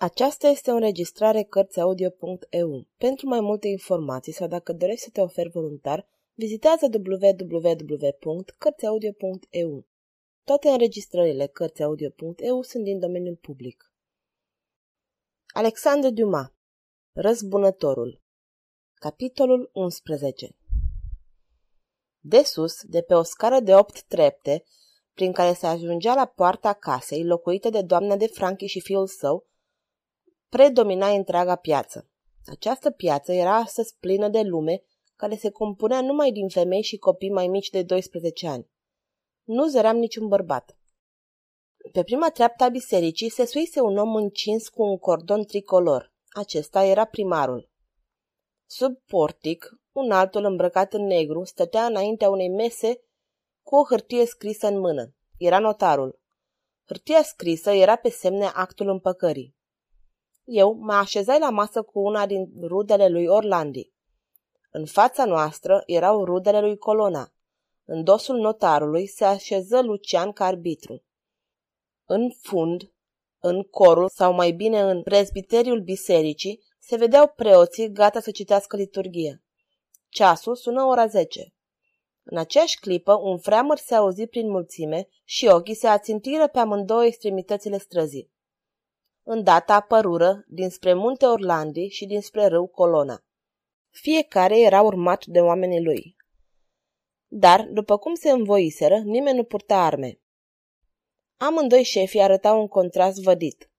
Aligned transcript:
Aceasta 0.00 0.48
este 0.48 0.70
o 0.70 0.74
înregistrare 0.74 1.42
Cărțiaudio.eu. 1.42 2.86
Pentru 2.96 3.28
mai 3.28 3.40
multe 3.40 3.68
informații 3.68 4.32
sau 4.32 4.46
dacă 4.46 4.72
dorești 4.72 5.04
să 5.04 5.10
te 5.10 5.20
oferi 5.20 5.48
voluntar, 5.48 6.08
vizitează 6.34 6.88
www.cărțiaudio.eu. 6.92 9.86
Toate 10.44 10.68
înregistrările 10.68 11.46
Cărțiaudio.eu 11.46 12.62
sunt 12.62 12.84
din 12.84 12.98
domeniul 12.98 13.36
public. 13.36 13.92
Alexandru 15.46 16.10
Dumas 16.10 16.52
Răzbunătorul 17.12 18.22
Capitolul 18.94 19.70
11 19.72 20.56
De 22.18 22.42
sus, 22.42 22.84
de 22.84 23.02
pe 23.02 23.14
o 23.14 23.22
scară 23.22 23.60
de 23.60 23.74
opt 23.74 24.02
trepte, 24.02 24.64
prin 25.14 25.32
care 25.32 25.52
se 25.52 25.66
ajungea 25.66 26.14
la 26.14 26.26
poarta 26.26 26.72
casei, 26.72 27.24
locuită 27.24 27.70
de 27.70 27.82
doamna 27.82 28.16
de 28.16 28.26
Franchi 28.26 28.66
și 28.66 28.80
fiul 28.80 29.06
său, 29.06 29.47
predomina 30.48 31.08
întreaga 31.08 31.56
piață. 31.56 32.10
Această 32.46 32.90
piață 32.90 33.32
era 33.32 33.54
astăzi 33.54 33.96
plină 34.00 34.28
de 34.28 34.42
lume, 34.42 34.82
care 35.16 35.36
se 35.36 35.50
compunea 35.50 36.00
numai 36.00 36.32
din 36.32 36.48
femei 36.48 36.82
și 36.82 36.96
copii 36.96 37.30
mai 37.30 37.46
mici 37.46 37.70
de 37.70 37.82
12 37.82 38.46
ani. 38.46 38.70
Nu 39.44 39.66
zăream 39.66 39.96
niciun 39.96 40.28
bărbat. 40.28 40.78
Pe 41.92 42.02
prima 42.02 42.30
treaptă 42.30 42.64
a 42.64 42.68
bisericii 42.68 43.30
se 43.30 43.44
suise 43.44 43.80
un 43.80 43.96
om 43.96 44.14
încins 44.14 44.68
cu 44.68 44.82
un 44.82 44.98
cordon 44.98 45.44
tricolor. 45.44 46.12
Acesta 46.28 46.84
era 46.84 47.04
primarul. 47.04 47.70
Sub 48.66 48.98
portic, 49.06 49.68
un 49.92 50.10
altul 50.10 50.44
îmbrăcat 50.44 50.92
în 50.92 51.04
negru 51.04 51.44
stătea 51.44 51.84
înaintea 51.84 52.30
unei 52.30 52.48
mese 52.48 53.02
cu 53.62 53.76
o 53.76 53.84
hârtie 53.84 54.26
scrisă 54.26 54.66
în 54.66 54.78
mână. 54.78 55.14
Era 55.38 55.58
notarul. 55.58 56.20
Hârtia 56.84 57.22
scrisă 57.22 57.70
era 57.70 57.96
pe 57.96 58.10
semne 58.10 58.44
actul 58.44 58.88
împăcării. 58.88 59.56
Eu 60.50 60.72
mă 60.72 60.92
așezai 60.92 61.38
la 61.38 61.50
masă 61.50 61.82
cu 61.82 62.00
una 62.00 62.26
din 62.26 62.52
rudele 62.62 63.08
lui 63.08 63.26
Orlandi. 63.26 63.92
În 64.70 64.86
fața 64.86 65.24
noastră 65.24 65.82
erau 65.86 66.24
rudele 66.24 66.60
lui 66.60 66.76
Colona. 66.76 67.32
În 67.84 68.04
dosul 68.04 68.36
notarului 68.36 69.06
se 69.06 69.24
așeză 69.24 69.82
Lucian 69.82 70.32
ca 70.32 70.44
arbitru. 70.44 71.04
În 72.04 72.30
fund, 72.42 72.92
în 73.38 73.62
corul, 73.62 74.08
sau 74.08 74.32
mai 74.32 74.52
bine 74.52 74.80
în 74.80 75.02
prezbiteriul 75.02 75.80
bisericii, 75.80 76.64
se 76.78 76.96
vedeau 76.96 77.32
preoții 77.36 77.92
gata 77.92 78.20
să 78.20 78.30
citească 78.30 78.76
liturghie. 78.76 79.42
Ceasul 80.08 80.56
sună 80.56 80.82
ora 80.82 81.06
zece. 81.06 81.54
În 82.22 82.38
aceeași 82.38 82.78
clipă, 82.78 83.14
un 83.14 83.38
freamăr 83.38 83.78
se 83.78 83.94
auzi 83.94 84.26
prin 84.26 84.50
mulțime 84.50 85.08
și 85.24 85.46
ochii 85.46 85.74
se 85.74 85.86
ațintiră 85.86 86.48
pe 86.48 86.58
amândouă 86.58 87.04
extremitățile 87.04 87.78
străzii. 87.78 88.36
Îndată 89.30 89.72
apărură 89.72 90.44
dinspre 90.46 90.94
munte 90.94 91.26
Orlandi 91.26 91.88
și 91.88 92.06
dinspre 92.06 92.46
râu 92.46 92.66
Colona. 92.66 93.24
Fiecare 93.90 94.60
era 94.60 94.82
urmat 94.82 95.26
de 95.26 95.40
oamenii 95.40 95.82
lui. 95.82 96.16
Dar, 97.26 97.68
după 97.70 97.96
cum 97.96 98.14
se 98.14 98.30
învoiseră, 98.30 98.98
nimeni 98.98 99.36
nu 99.36 99.44
purta 99.44 99.84
arme. 99.84 100.20
Amândoi 101.36 101.82
șefii 101.82 102.20
arătau 102.20 102.60
un 102.60 102.68
contrast 102.68 103.22
vădit. 103.22 103.70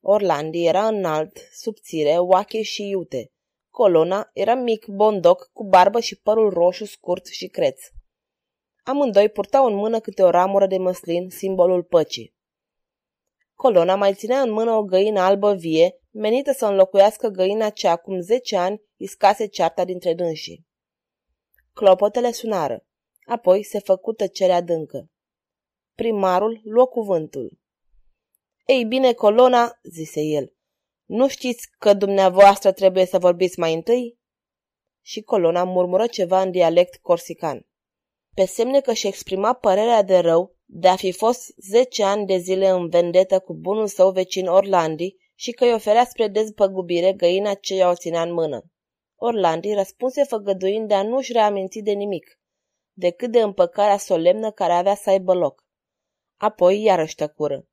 Orlandi 0.00 0.64
era 0.64 0.86
înalt, 0.86 1.36
subțire, 1.52 2.18
oache 2.18 2.62
și 2.62 2.88
iute. 2.88 3.32
Colona 3.70 4.30
era 4.32 4.54
mic, 4.54 4.86
bondoc, 4.86 5.50
cu 5.52 5.64
barbă 5.64 6.00
și 6.00 6.20
părul 6.20 6.50
roșu 6.50 6.84
scurt 6.84 7.26
și 7.26 7.46
creț. 7.46 7.80
Amândoi 8.82 9.28
purtau 9.28 9.66
în 9.66 9.74
mână 9.74 10.00
câte 10.00 10.22
o 10.22 10.30
ramură 10.30 10.66
de 10.66 10.78
măslin, 10.78 11.30
simbolul 11.30 11.82
păcii. 11.82 12.35
Colona 13.56 13.94
mai 13.94 14.14
ținea 14.14 14.40
în 14.40 14.50
mână 14.50 14.70
o 14.70 14.84
găină 14.84 15.20
albă 15.20 15.54
vie, 15.54 16.00
menită 16.10 16.52
să 16.52 16.66
înlocuiască 16.66 17.28
găina 17.28 17.70
ce 17.70 17.88
acum 17.88 18.20
zece 18.20 18.56
ani 18.56 18.82
iscase 18.96 19.46
cearta 19.46 19.84
dintre 19.84 20.14
dânsii. 20.14 20.66
Clopotele 21.72 22.32
sunară. 22.32 22.86
Apoi 23.26 23.62
se 23.62 23.78
făcu 23.78 24.12
tăcere 24.12 24.52
adâncă. 24.52 25.10
Primarul 25.94 26.60
luă 26.64 26.86
cuvântul. 26.86 27.58
Ei 28.66 28.84
bine, 28.84 29.12
Colona, 29.12 29.78
zise 29.82 30.20
el, 30.20 30.56
nu 31.04 31.28
știți 31.28 31.68
că 31.78 31.94
dumneavoastră 31.94 32.72
trebuie 32.72 33.04
să 33.06 33.18
vorbiți 33.18 33.58
mai 33.58 33.74
întâi? 33.74 34.18
Și 35.00 35.22
Colona 35.22 35.64
murmură 35.64 36.06
ceva 36.06 36.40
în 36.40 36.50
dialect 36.50 36.96
corsican. 36.96 37.66
Pe 38.34 38.44
semne 38.44 38.80
că 38.80 38.92
și 38.92 39.06
exprima 39.06 39.52
părerea 39.52 40.02
de 40.02 40.18
rău, 40.18 40.55
de 40.68 40.88
a 40.88 40.96
fi 40.96 41.12
fost 41.12 41.54
zece 41.56 42.04
ani 42.04 42.26
de 42.26 42.36
zile 42.36 42.68
în 42.68 42.88
vendetă 42.88 43.38
cu 43.38 43.54
bunul 43.54 43.86
său 43.86 44.10
vecin 44.10 44.46
Orlandi 44.46 45.16
și 45.34 45.50
că 45.50 45.64
îi 45.64 45.72
oferea 45.72 46.04
spre 46.04 46.28
dezpăgubire 46.28 47.12
găina 47.12 47.54
ce 47.54 47.74
i-o 47.74 47.94
ținea 47.94 48.22
în 48.22 48.32
mână. 48.32 48.70
Orlandi 49.16 49.74
răspunse 49.74 50.24
făgăduind 50.24 50.88
de 50.88 50.94
a 50.94 51.02
nu-și 51.02 51.32
reaminti 51.32 51.82
de 51.82 51.92
nimic, 51.92 52.40
decât 52.92 53.30
de 53.30 53.40
împăcarea 53.40 53.96
solemnă 53.96 54.50
care 54.50 54.72
avea 54.72 54.94
să 54.94 55.10
aibă 55.10 55.34
loc. 55.34 55.64
Apoi 56.36 56.82
iarăși 56.82 57.14
tăcură. 57.14 57.68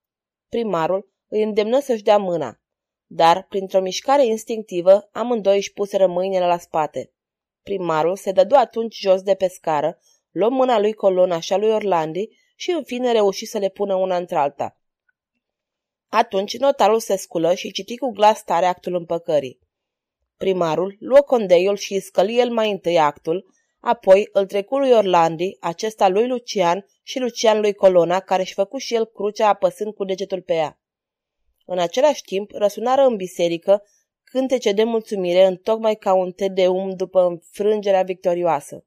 Primarul 0.49 1.13
îi 1.27 1.43
îndemnă 1.43 1.79
să-și 1.79 2.03
dea 2.03 2.17
mâna, 2.17 2.61
dar, 3.05 3.45
printr-o 3.49 3.81
mișcare 3.81 4.25
instinctivă, 4.25 5.09
amândoi 5.11 5.55
își 5.55 5.73
puseră 5.73 6.07
mâinile 6.07 6.45
la 6.45 6.57
spate. 6.57 7.13
Primarul 7.63 8.15
se 8.15 8.31
dădu 8.31 8.55
atunci 8.55 8.99
jos 8.99 9.21
de 9.21 9.35
pe 9.35 9.47
scară, 9.47 9.99
luă 10.31 10.49
mâna 10.49 10.79
lui 10.79 10.93
Colona 10.93 11.39
și 11.39 11.53
a 11.53 11.57
lui 11.57 11.71
Orlandi 11.71 12.29
și 12.55 12.71
în 12.71 12.83
fine 12.83 13.11
reuși 13.11 13.45
să 13.45 13.57
le 13.57 13.69
pună 13.69 13.95
una 13.95 14.17
între 14.17 14.35
alta. 14.35 14.77
Atunci 16.07 16.57
notarul 16.57 16.99
se 16.99 17.15
sculă 17.15 17.53
și 17.53 17.71
citi 17.71 17.97
cu 17.97 18.11
glas 18.11 18.43
tare 18.43 18.65
actul 18.65 18.95
împăcării. 18.95 19.59
Primarul 20.37 20.95
luă 20.99 21.21
condeiul 21.21 21.75
și 21.75 21.99
scăli 21.99 22.39
el 22.39 22.51
mai 22.51 22.71
întâi 22.71 22.99
actul, 22.99 23.53
apoi 23.79 24.29
îl 24.31 24.45
trecu 24.45 24.77
lui 24.77 24.91
Orlandi, 24.91 25.57
acesta 25.59 26.07
lui 26.07 26.27
Lucian 26.27 26.85
și 27.03 27.19
Lucian 27.19 27.59
lui 27.59 27.73
Colona, 27.73 28.19
care 28.19 28.41
își 28.41 28.53
făcu 28.53 28.77
și 28.77 28.95
el 28.95 29.05
crucea 29.05 29.47
apăsând 29.47 29.93
cu 29.93 30.03
degetul 30.03 30.41
pe 30.41 30.53
ea. 30.53 30.79
În 31.65 31.79
același 31.79 32.23
timp, 32.23 32.51
răsunară 32.51 33.01
în 33.01 33.15
biserică 33.15 33.83
cântece 34.23 34.71
de 34.71 34.83
mulțumire 34.83 35.45
în 35.45 35.55
tocmai 35.55 35.95
ca 35.95 36.13
un 36.13 36.31
tedeum 36.31 36.95
după 36.95 37.25
înfrângerea 37.25 38.03
victorioasă. 38.03 38.85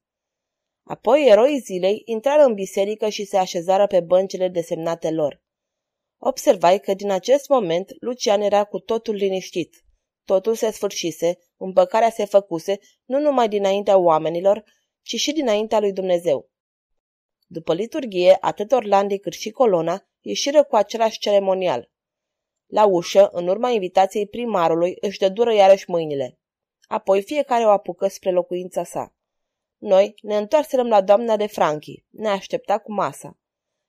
Apoi 0.88 1.26
eroii 1.28 1.58
zilei 1.58 2.02
intrară 2.04 2.42
în 2.42 2.54
biserică 2.54 3.08
și 3.08 3.24
se 3.24 3.36
așezară 3.36 3.86
pe 3.86 4.00
băncile 4.00 4.48
desemnate 4.48 5.10
lor. 5.10 5.42
Observai 6.18 6.80
că 6.80 6.94
din 6.94 7.10
acest 7.10 7.48
moment 7.48 7.90
Lucian 8.00 8.40
era 8.40 8.64
cu 8.64 8.78
totul 8.78 9.14
liniștit. 9.14 9.84
Totul 10.24 10.54
se 10.54 10.70
sfârșise, 10.70 11.38
împăcarea 11.56 12.10
se 12.10 12.24
făcuse, 12.24 12.78
nu 13.04 13.20
numai 13.20 13.48
dinaintea 13.48 13.96
oamenilor, 13.96 14.64
ci 15.02 15.14
și 15.14 15.32
dinaintea 15.32 15.80
lui 15.80 15.92
Dumnezeu. 15.92 16.50
După 17.46 17.74
liturghie, 17.74 18.36
atât 18.40 18.72
Orlandi 18.72 19.18
cât 19.18 19.32
și 19.32 19.50
Colona 19.50 20.08
ieșiră 20.20 20.64
cu 20.64 20.76
același 20.76 21.18
ceremonial. 21.18 21.90
La 22.66 22.86
ușă, 22.86 23.28
în 23.32 23.48
urma 23.48 23.70
invitației 23.70 24.26
primarului, 24.26 24.96
își 25.00 25.18
dădură 25.18 25.54
iarăși 25.54 25.90
mâinile. 25.90 26.38
Apoi 26.88 27.22
fiecare 27.22 27.64
o 27.64 27.70
apucă 27.70 28.06
spre 28.08 28.30
locuința 28.30 28.84
sa. 28.84 29.15
Noi 29.78 30.14
ne 30.22 30.36
întoarserăm 30.36 30.86
la 30.86 31.00
doamna 31.00 31.36
de 31.36 31.46
Franchi, 31.46 32.04
ne 32.10 32.28
aștepta 32.28 32.78
cu 32.78 32.92
masa. 32.92 33.38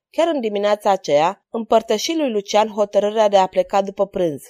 Chiar 0.09 0.27
în 0.27 0.39
dimineața 0.39 0.89
aceea, 0.89 1.45
împărtăși 1.49 2.15
lui 2.15 2.31
Lucian 2.31 2.67
hotărârea 2.67 3.27
de 3.27 3.37
a 3.37 3.47
pleca 3.47 3.81
după 3.81 4.07
prânz. 4.07 4.43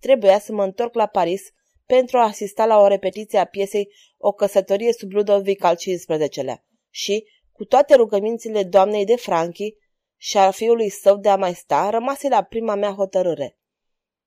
Trebuia 0.00 0.38
să 0.38 0.52
mă 0.52 0.64
întorc 0.64 0.94
la 0.94 1.06
Paris 1.06 1.42
pentru 1.86 2.18
a 2.18 2.24
asista 2.24 2.66
la 2.66 2.80
o 2.80 2.86
repetiție 2.86 3.38
a 3.38 3.44
piesei 3.44 3.88
O 4.18 4.32
căsătorie 4.32 4.92
sub 4.92 5.12
Ludovic 5.12 5.64
al 5.64 5.74
XV-lea 5.74 6.64
și, 6.90 7.26
cu 7.52 7.64
toate 7.64 7.94
rugămințile 7.94 8.62
doamnei 8.62 9.04
de 9.04 9.16
Franchi 9.16 9.74
și 10.16 10.38
a 10.38 10.50
fiului 10.50 10.88
său 10.88 11.16
de 11.16 11.28
a 11.28 11.36
mai 11.36 11.54
sta, 11.54 11.90
rămase 11.90 12.28
la 12.28 12.42
prima 12.42 12.74
mea 12.74 12.92
hotărâre. 12.92 13.58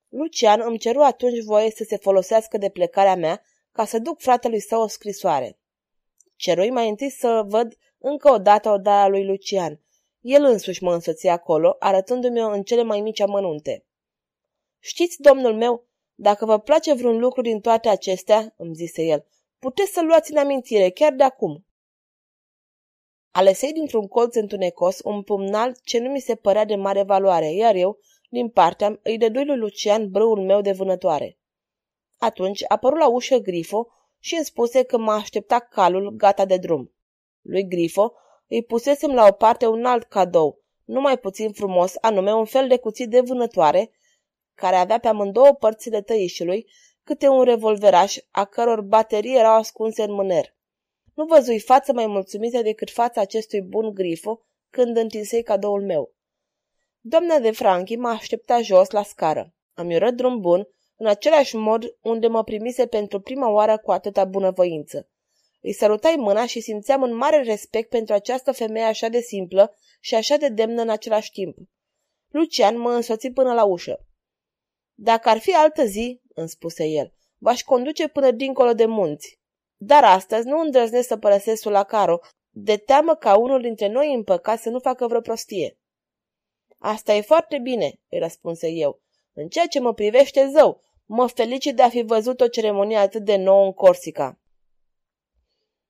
Lucian 0.10 0.62
îmi 0.66 0.78
ceru 0.78 1.00
atunci 1.00 1.44
voie 1.44 1.72
să 1.72 1.84
se 1.88 1.98
folosească 1.98 2.58
de 2.58 2.70
plecarea 2.70 3.16
mea 3.16 3.42
ca 3.72 3.86
să 3.86 4.00
duc 4.00 4.20
fratelui 4.20 4.60
său 4.60 4.82
o 4.82 4.88
scrisoare. 4.88 5.60
Cerui 6.36 6.70
mai 6.70 6.90
întâi 6.90 7.10
să 7.10 7.44
văd 7.48 7.78
încă 7.98 8.32
o 8.32 8.38
dată 8.38 8.70
odaia 8.70 9.08
lui 9.08 9.26
Lucian. 9.26 9.80
El 10.20 10.44
însuși 10.44 10.84
mă 10.84 10.94
însoția 10.94 11.34
acolo, 11.34 11.76
arătându-mi 11.80 12.40
în 12.40 12.64
cele 12.64 12.84
mai 12.84 13.02
mici 13.02 13.20
amănunte. 13.20 13.86
Știți, 14.80 15.22
domnul 15.22 15.56
meu, 15.56 15.88
dacă 16.16 16.46
vă 16.46 16.60
place 16.60 16.94
vreun 16.94 17.18
lucru 17.18 17.42
din 17.42 17.62
toate 17.62 17.90
acestea, 17.90 18.54
îmi 18.58 18.76
zise 18.76 19.04
el, 19.04 19.26
puteți 19.60 19.92
să 19.92 20.02
luați 20.02 20.32
în 20.32 20.38
amintire, 20.38 20.90
chiar 20.90 21.14
de 21.14 21.24
acum. 21.24 21.66
Alesei 23.32 23.74
dintr-un 23.74 24.08
colț 24.08 24.36
întunecos 24.36 25.00
un 25.04 25.24
pumnal 25.24 25.76
ce 25.84 26.00
nu 26.00 26.10
mi 26.10 26.20
se 26.20 26.36
părea 26.36 26.66
de 26.66 26.76
mare 26.76 27.04
valoare, 27.04 27.52
iar 27.52 27.76
eu, 27.76 28.00
din 28.30 28.50
partea, 28.50 29.00
îi 29.04 29.18
dădui 29.18 29.46
lui 29.46 29.58
Lucian 29.58 30.10
brâul 30.10 30.42
meu 30.46 30.62
de 30.62 30.72
vânătoare. 30.72 31.38
Atunci 32.18 32.64
apărut 32.68 33.00
la 33.00 33.08
ușă 33.10 33.38
Grifo 33.38 33.88
și 34.26 34.36
îmi 34.36 34.46
spuse 34.46 34.84
că 34.84 34.98
mă 34.98 35.12
aștepta 35.12 35.60
calul 35.60 36.10
gata 36.10 36.46
de 36.46 36.58
drum. 36.58 36.94
Lui 37.42 37.68
Grifo 37.68 38.14
îi 38.48 38.64
pusesem 38.64 39.14
la 39.14 39.28
o 39.28 39.32
parte 39.32 39.68
un 39.68 39.86
alt 39.86 40.04
cadou, 40.04 40.62
numai 40.84 41.20
puțin 41.20 41.52
frumos, 41.52 41.94
anume 42.02 42.34
un 42.34 42.46
fel 42.46 42.68
de 42.68 42.78
cuțit 42.78 43.10
de 43.10 43.20
vânătoare, 43.20 43.92
care 44.54 44.76
avea 44.76 45.00
pe 45.00 45.08
amândouă 45.08 45.54
părțile 45.54 46.02
tăișului 46.02 46.68
câte 47.04 47.28
un 47.28 47.44
revolveraș, 47.44 48.18
a 48.32 48.46
căror 48.46 48.82
baterii 48.82 49.38
erau 49.38 49.56
ascunse 49.56 50.04
în 50.04 50.12
mâner. 50.12 50.56
Nu 51.14 51.26
văzui 51.26 51.60
față 51.60 51.94
mai 51.94 52.08
mulțumită 52.08 52.62
decât 52.62 52.90
fața 52.90 53.22
acestui 53.22 53.62
bun 53.62 53.94
grifo 53.94 54.42
când 54.70 54.98
întinsei 54.98 55.44
cadoul 55.44 55.82
meu. 55.82 56.14
Doamna 57.00 57.40
de 57.40 57.52
Franchi 57.52 57.96
mă 57.96 58.08
aștepta 58.08 58.62
jos 58.62 58.90
la 58.90 59.04
scară. 59.04 59.54
Am 59.74 59.90
urât 59.90 60.16
drum 60.16 60.40
bun, 60.40 60.68
în 60.98 61.06
același 61.06 61.56
mod 61.56 61.98
unde 62.02 62.28
mă 62.28 62.44
primise 62.44 62.88
pentru 62.88 63.20
prima 63.20 63.50
oară 63.50 63.78
cu 63.78 63.92
atâta 63.92 64.26
bunăvoință. 64.26 65.10
Îi 65.62 65.74
sărutai 65.74 66.16
mâna 66.18 66.46
și 66.46 66.62
simțeam 66.62 67.02
un 67.02 67.16
mare 67.16 67.42
respect 67.42 67.90
pentru 67.90 68.14
această 68.14 68.52
femeie 68.52 68.86
așa 68.86 69.08
de 69.08 69.20
simplă 69.20 69.76
și 70.00 70.16
așa 70.16 70.38
de 70.38 70.50
demnă 70.50 70.82
în 70.82 70.90
același 70.90 71.32
timp. 71.32 71.58
Lucian 72.28 72.78
mă 72.78 72.92
însoți 72.92 73.30
până 73.30 73.54
la 73.54 73.64
ușă. 73.64 74.06
Dacă 74.94 75.30
ar 75.30 75.38
fi 75.38 75.54
altă 75.56 75.86
zi, 75.86 76.22
îmi 76.34 76.50
spuse 76.50 76.86
el, 76.86 77.14
v-aș 77.38 77.62
conduce 77.62 78.08
până 78.08 78.32
dincolo 78.32 78.74
de 78.74 78.86
munți. 78.86 79.40
Dar 79.78 80.04
astăzi 80.04 80.48
nu 80.48 80.60
îndrăznesc 80.60 81.08
să 81.08 81.18
părăsesc 81.18 81.64
la 81.64 81.84
caro, 81.84 82.20
de 82.50 82.78
teamă 82.78 83.16
ca 83.16 83.38
unul 83.38 83.62
dintre 83.62 83.88
noi 83.88 84.14
în 84.14 84.24
păcat 84.24 84.60
să 84.60 84.70
nu 84.70 84.80
facă 84.80 85.08
vreo 85.08 85.22
prostie. 85.22 85.80
Asta 86.78 87.14
e 87.14 87.22
foarte 87.22 87.60
bine, 87.60 88.00
îi 88.10 88.20
răspunse 88.20 88.68
eu. 88.68 89.02
În 89.34 89.48
ceea 89.48 89.68
ce 89.68 89.80
mă 89.80 89.94
privește 89.94 90.48
zău, 90.48 90.84
mă 91.06 91.28
felicit 91.28 91.76
de 91.76 91.82
a 91.82 91.90
fi 91.90 92.02
văzut 92.02 92.42
o 92.42 92.48
ceremonie 92.48 92.98
atât 92.98 93.24
de 93.24 93.36
nouă 93.36 93.66
în 93.66 93.74
Corsica. 93.74 94.40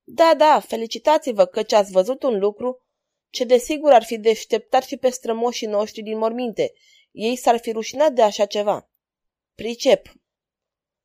Da, 0.04 0.34
da, 0.38 0.60
felicitați-vă 0.60 1.46
căci 1.46 1.74
ați 1.74 1.92
văzut 1.92 2.24
un 2.24 2.40
lucru 2.40 2.86
ce 3.30 3.44
desigur 3.44 3.92
ar 3.92 4.04
fi 4.04 4.18
deșteptat 4.18 4.84
și 4.84 4.98
pe 4.98 5.10
strămoșii 5.10 5.68
noștri 5.68 6.02
din 6.02 6.18
morminte. 6.18 6.74
Ei 7.12 7.36
s-ar 7.36 7.60
fi 7.60 7.72
rușinat 7.72 8.14
de 8.14 8.22
așa 8.22 8.46
ceva. 8.46 8.90
Pricep. 9.56 10.14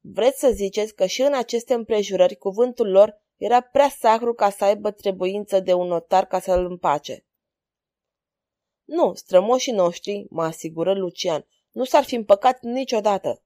Vreți 0.01 0.39
să 0.39 0.51
ziceți 0.51 0.95
că 0.95 1.07
și 1.07 1.23
în 1.23 1.35
aceste 1.35 1.75
împrejurări 1.75 2.37
cuvântul 2.37 2.91
lor 2.91 3.23
era 3.37 3.61
prea 3.61 3.89
sacru 3.89 4.35
ca 4.35 4.51
să 4.51 4.65
aibă 4.65 4.91
trebuință 4.91 5.61
de 5.61 5.73
un 5.73 5.87
notar 5.87 6.27
ca 6.27 6.41
să-l 6.41 6.65
împace. 6.65 7.27
Nu, 8.85 9.15
strămoșii 9.15 9.73
noștri, 9.73 10.27
mă 10.31 10.43
asigură 10.43 10.95
Lucian, 10.95 11.47
nu 11.71 11.85
s-ar 11.85 12.05
fi 12.05 12.15
împăcat 12.15 12.63
niciodată. 12.63 13.43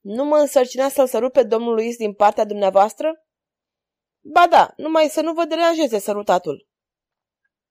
Nu 0.00 0.24
mă 0.24 0.36
însărcina 0.36 0.88
să-l 0.88 1.06
sărut 1.06 1.32
pe 1.32 1.42
domnul 1.42 1.74
Luis 1.74 1.96
din 1.96 2.14
partea 2.14 2.44
dumneavoastră? 2.44 3.26
Ba 4.20 4.46
da, 4.46 4.72
numai 4.76 5.08
să 5.08 5.20
nu 5.20 5.32
vă 5.32 5.44
deranjeze 5.44 5.98
sărutatul. 5.98 6.68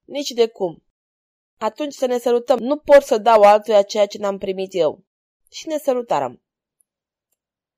Nici 0.04 0.30
de 0.30 0.48
cum. 0.48 0.84
Atunci 1.58 1.94
să 1.94 2.06
ne 2.06 2.18
sărutăm. 2.18 2.60
Nu 2.60 2.78
pot 2.78 3.04
să 3.04 3.18
dau 3.18 3.42
altuia 3.42 3.82
ceea 3.82 4.06
ce 4.06 4.18
n-am 4.18 4.38
primit 4.38 4.74
eu. 4.74 5.06
Și 5.52 5.68
ne 5.68 5.78
sărutarăm. 5.78 6.44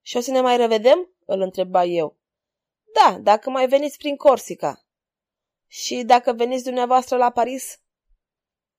Și 0.01 0.18
o 0.18 0.19
să 0.19 0.31
ne 0.31 0.42
mai 0.42 0.57
revedem? 0.57 1.13
Îl 1.25 1.42
întreba 1.42 1.84
eu. 1.84 2.18
Da, 2.94 3.19
dacă 3.19 3.50
mai 3.50 3.68
veniți 3.68 3.98
prin 3.98 4.16
Corsica. 4.16 4.86
Și 5.68 6.04
dacă 6.04 6.34
veniți 6.34 6.63
dumneavoastră 6.63 7.18
la 7.18 7.30
Paris? 7.30 7.80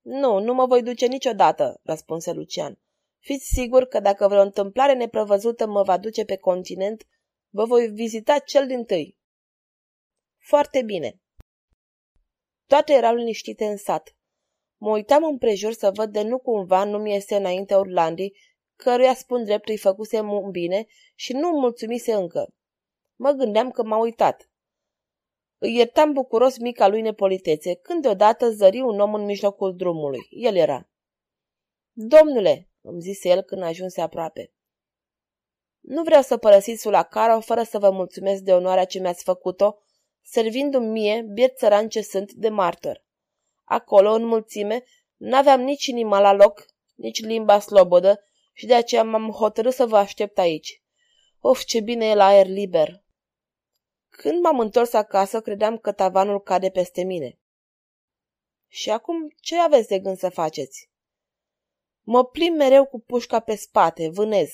Nu, 0.01 0.39
nu 0.39 0.55
mă 0.55 0.67
voi 0.67 0.83
duce 0.83 1.07
niciodată, 1.07 1.81
răspunse 1.83 2.33
Lucian. 2.33 2.79
Fiți 3.21 3.47
sigur 3.55 3.85
că 3.85 4.01
dacă 4.01 4.29
vreo 4.29 4.43
întâmplare 4.43 4.95
neprevăzută 4.95 5.67
mă 5.67 5.83
va 5.83 5.99
duce 5.99 6.25
pe 6.25 6.37
continent, 6.37 7.07
vă 7.49 7.65
voi 7.65 7.89
vizita 7.89 8.39
cel 8.39 8.67
din 8.67 8.85
tâi. 8.85 9.19
Foarte 10.39 10.83
bine. 10.83 11.21
Toate 12.67 12.93
erau 12.93 13.15
liniștite 13.15 13.65
în 13.65 13.77
sat. 13.77 14.17
Mă 14.77 14.91
uitam 14.91 15.25
împrejur 15.25 15.73
să 15.73 15.91
văd 15.95 16.13
de 16.13 16.23
nu 16.23 16.39
cumva 16.39 16.85
nu 16.85 16.99
mi 16.99 17.15
este 17.15 17.37
înainte 17.37 17.75
Orlandi, 17.75 18.33
căruia 18.77 19.15
spun 19.15 19.45
drept 19.45 19.69
îi 19.69 19.79
făcuse 19.79 20.21
un 20.21 20.51
bine 20.51 20.87
și 21.15 21.33
nu 21.33 21.49
mulțumise 21.49 22.13
încă. 22.13 22.49
Mă 23.17 23.31
gândeam 23.31 23.71
că 23.71 23.85
m-a 23.85 23.99
uitat. 23.99 24.51
Îi 25.59 25.75
iertam 25.75 26.13
bucuros 26.13 26.59
mica 26.59 26.89
lui 26.89 27.01
nepolitețe, 27.01 27.75
când 27.75 28.03
deodată 28.03 28.51
zări 28.51 28.81
un 28.81 29.01
om 29.01 29.15
în 29.15 29.25
mijlocul 29.25 29.77
drumului. 29.77 30.27
El 30.31 30.57
era. 30.57 30.91
Domnule, 31.93 32.70
îmi 32.81 33.01
zise 33.01 33.29
el 33.29 33.43
când 33.43 33.63
ajunse 33.63 34.01
aproape. 34.01 34.53
Nu 35.81 36.03
vreau 36.03 36.23
să 36.23 36.37
părăsiți 36.37 36.89
la 36.89 37.03
Caro 37.03 37.41
fără 37.41 37.63
să 37.63 37.79
vă 37.79 37.91
mulțumesc 37.91 38.43
de 38.43 38.53
onoarea 38.53 38.85
ce 38.85 38.99
mi-ați 38.99 39.25
făcut-o, 39.25 39.79
servindu-mi 40.23 40.87
mie, 40.87 41.23
biet 41.33 41.57
țăran 41.57 41.89
ce 41.89 42.01
sunt, 42.01 42.33
de 42.33 42.49
martor. 42.49 43.05
Acolo, 43.65 44.13
în 44.13 44.25
mulțime, 44.25 44.85
n-aveam 45.17 45.61
nici 45.61 45.87
inima 45.87 46.21
la 46.21 46.33
loc, 46.33 46.67
nici 46.95 47.21
limba 47.25 47.61
slobodă 47.61 48.25
și 48.53 48.67
de 48.67 48.75
aceea 48.75 49.05
m-am 49.05 49.31
hotărât 49.31 49.73
să 49.73 49.87
vă 49.87 49.97
aștept 49.97 50.39
aici. 50.39 50.83
Of, 51.41 51.65
ce 51.65 51.81
bine 51.81 52.07
e 52.07 52.15
la 52.15 52.27
aer 52.27 52.47
liber! 52.47 53.05
Când 54.09 54.43
m-am 54.43 54.59
întors 54.59 54.93
acasă, 54.93 55.41
credeam 55.41 55.79
că 55.79 55.93
tavanul 55.93 56.41
cade 56.41 56.71
peste 56.71 57.03
mine. 57.03 57.39
Și 58.69 58.91
acum 58.91 59.35
ce 59.41 59.59
aveți 59.59 59.89
de 59.89 59.99
gând 59.99 60.17
să 60.17 60.29
faceți? 60.29 60.90
Mă 62.03 62.25
plim 62.25 62.55
mereu 62.55 62.87
cu 62.87 63.01
pușca 63.01 63.41
pe 63.41 63.55
spate, 63.55 64.09
vânez. 64.09 64.51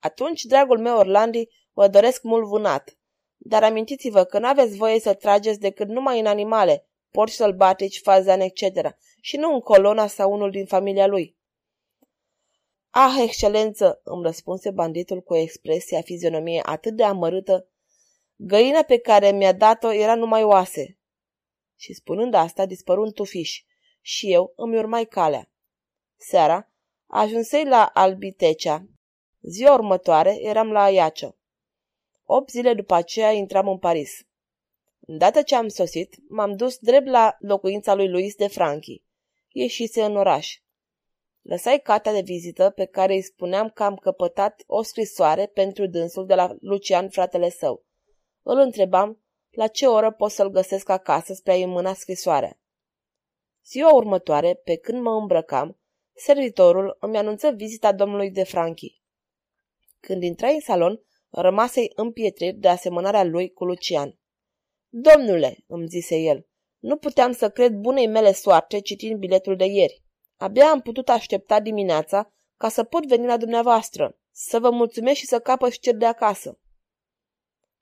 Atunci, 0.00 0.42
dragul 0.42 0.78
meu 0.78 0.96
Orlandi, 0.96 1.48
vă 1.72 1.88
doresc 1.88 2.22
mult 2.22 2.46
vânat. 2.46 2.98
Dar 3.36 3.62
amintiți-vă 3.62 4.24
că 4.24 4.38
n-aveți 4.38 4.76
voie 4.76 5.00
să 5.00 5.14
trageți 5.14 5.60
decât 5.60 5.88
numai 5.88 6.18
în 6.18 6.26
animale, 6.26 6.86
porci 7.10 7.32
sălbatici, 7.32 8.00
fazane, 8.00 8.44
etc. 8.44 8.96
și 9.20 9.36
nu 9.36 9.52
în 9.52 9.60
colona 9.60 10.06
sau 10.06 10.32
unul 10.32 10.50
din 10.50 10.66
familia 10.66 11.06
lui. 11.06 11.36
Ah, 12.90 13.16
excelență, 13.22 14.00
îmi 14.04 14.22
răspunse 14.22 14.70
banditul 14.70 15.20
cu 15.20 15.32
o 15.32 15.36
expresie 15.36 15.98
a 15.98 16.02
fizionomiei 16.02 16.62
atât 16.62 16.96
de 16.96 17.04
amărâtă 17.04 17.68
Găina 18.40 18.82
pe 18.82 18.98
care 18.98 19.30
mi-a 19.30 19.52
dat-o 19.52 19.92
era 19.92 20.14
numai 20.14 20.42
oase. 20.42 20.98
Și 21.76 21.92
spunând 21.92 22.34
asta, 22.34 22.66
dispăru 22.66 23.02
un 23.02 23.12
tufiș 23.12 23.62
și 24.00 24.32
eu 24.32 24.52
îmi 24.56 24.78
urmai 24.78 25.04
calea. 25.04 25.50
Seara 26.20 26.70
ajunsei 27.06 27.64
la 27.64 27.90
Albitecea. 27.94 28.84
Ziua 29.40 29.72
următoare 29.74 30.38
eram 30.40 30.72
la 30.72 30.82
Aiacio. 30.82 31.36
Opt 32.24 32.50
zile 32.50 32.74
după 32.74 32.94
aceea 32.94 33.30
intram 33.30 33.68
în 33.68 33.78
Paris. 33.78 34.26
Îndată 35.00 35.42
ce 35.42 35.54
am 35.54 35.68
sosit, 35.68 36.16
m-am 36.28 36.56
dus 36.56 36.78
drept 36.78 37.06
la 37.06 37.36
locuința 37.38 37.94
lui 37.94 38.08
Luis 38.08 38.34
de 38.34 38.46
Franchi. 38.46 39.02
Ieșise 39.48 40.04
în 40.04 40.16
oraș. 40.16 40.58
Lăsai 41.42 41.80
cartea 41.80 42.12
de 42.12 42.20
vizită 42.20 42.70
pe 42.70 42.84
care 42.84 43.12
îi 43.12 43.22
spuneam 43.22 43.70
că 43.70 43.82
am 43.82 43.96
căpătat 43.96 44.62
o 44.66 44.82
scrisoare 44.82 45.46
pentru 45.46 45.86
dânsul 45.86 46.26
de 46.26 46.34
la 46.34 46.56
Lucian, 46.60 47.08
fratele 47.08 47.50
său. 47.50 47.84
Îl 48.42 48.58
întrebam 48.58 49.22
la 49.50 49.66
ce 49.66 49.86
oră 49.86 50.12
pot 50.12 50.30
să-l 50.30 50.50
găsesc 50.50 50.88
acasă 50.88 51.32
spre 51.32 51.52
a-i 51.52 51.64
mâna 51.64 51.94
scrisoarea. 51.94 52.58
Ziua 53.64 53.92
următoare, 53.92 54.54
pe 54.54 54.76
când 54.76 55.02
mă 55.02 55.10
îmbrăcam, 55.10 55.78
servitorul 56.18 56.96
îmi 57.00 57.16
anunță 57.16 57.50
vizita 57.50 57.92
domnului 57.92 58.30
de 58.30 58.44
Franchi. 58.44 59.02
Când 60.00 60.22
intrai 60.22 60.54
în 60.54 60.60
salon, 60.60 61.00
rămasei 61.30 61.92
împietrit 61.94 62.56
de 62.56 62.68
asemănarea 62.68 63.24
lui 63.24 63.52
cu 63.52 63.64
Lucian. 63.64 64.18
Domnule, 64.88 65.64
îmi 65.66 65.86
zise 65.86 66.16
el, 66.16 66.46
nu 66.78 66.96
puteam 66.96 67.32
să 67.32 67.50
cred 67.50 67.72
bunei 67.72 68.06
mele 68.06 68.32
soarte 68.32 68.80
citind 68.80 69.18
biletul 69.18 69.56
de 69.56 69.64
ieri. 69.64 70.02
Abia 70.36 70.70
am 70.70 70.80
putut 70.80 71.08
aștepta 71.08 71.60
dimineața 71.60 72.32
ca 72.56 72.68
să 72.68 72.84
pot 72.84 73.06
veni 73.06 73.26
la 73.26 73.36
dumneavoastră, 73.36 74.18
să 74.30 74.58
vă 74.58 74.70
mulțumesc 74.70 75.16
și 75.16 75.26
să 75.26 75.38
capăt 75.38 75.72
știri 75.72 75.98
de 75.98 76.06
acasă. 76.06 76.60